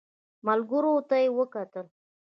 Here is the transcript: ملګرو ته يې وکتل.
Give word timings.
ملګرو 0.47 0.93
ته 1.09 1.15
يې 1.21 1.27
وکتل. 1.37 1.85